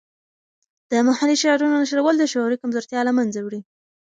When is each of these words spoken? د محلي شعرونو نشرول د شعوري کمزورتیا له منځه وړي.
د 0.91 0.93
محلي 1.07 1.35
شعرونو 1.43 1.81
نشرول 1.83 2.15
د 2.17 2.23
شعوري 2.31 2.57
کمزورتیا 2.61 2.99
له 3.07 3.11
منځه 3.17 3.39
وړي. 3.41 3.61